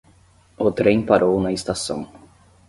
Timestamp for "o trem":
0.57-1.05